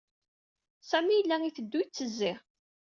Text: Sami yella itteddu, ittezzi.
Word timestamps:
Sami 0.89 1.15
yella 1.15 1.35
itteddu, 1.43 1.79
ittezzi. 1.83 2.33